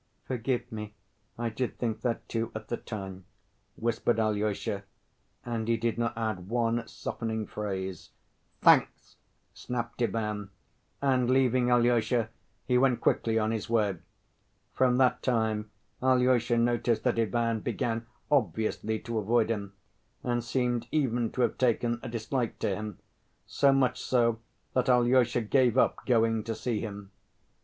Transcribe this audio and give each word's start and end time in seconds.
"Forgive 0.25 0.71
me, 0.71 0.95
I 1.37 1.49
did 1.49 1.77
think 1.77 2.01
that, 2.01 2.27
too, 2.27 2.51
at 2.55 2.69
the 2.69 2.77
time," 2.77 3.25
whispered 3.75 4.19
Alyosha, 4.19 4.83
and 5.45 5.67
he 5.67 5.77
did 5.77 5.99
not 5.99 6.17
add 6.17 6.49
one 6.49 6.87
softening 6.87 7.45
phrase. 7.45 8.09
"Thanks," 8.63 9.17
snapped 9.53 10.01
Ivan, 10.01 10.49
and, 11.03 11.29
leaving 11.29 11.69
Alyosha, 11.69 12.31
he 12.65 12.79
went 12.79 12.99
quickly 12.99 13.37
on 13.37 13.51
his 13.51 13.69
way. 13.69 13.97
From 14.73 14.97
that 14.97 15.21
time 15.21 15.69
Alyosha 16.01 16.57
noticed 16.57 17.03
that 17.03 17.19
Ivan 17.19 17.59
began 17.59 18.07
obviously 18.31 18.97
to 19.01 19.19
avoid 19.19 19.51
him 19.51 19.73
and 20.23 20.43
seemed 20.43 20.87
even 20.91 21.31
to 21.33 21.41
have 21.41 21.59
taken 21.59 21.99
a 22.01 22.09
dislike 22.09 22.57
to 22.57 22.69
him, 22.75 22.97
so 23.45 23.71
much 23.71 24.01
so 24.01 24.39
that 24.73 24.89
Alyosha 24.89 25.41
gave 25.41 25.77
up 25.77 26.07
going 26.07 26.43
to 26.45 26.55
see 26.55 26.79
him. 26.79 27.11